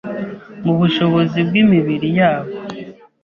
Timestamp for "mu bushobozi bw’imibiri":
0.65-2.09